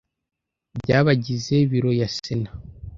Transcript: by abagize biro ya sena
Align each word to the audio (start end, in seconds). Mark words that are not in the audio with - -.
by 0.77 0.89
abagize 0.99 1.55
biro 1.71 1.91
ya 1.99 2.07
sena 2.15 2.51